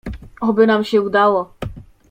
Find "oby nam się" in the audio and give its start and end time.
0.41-1.01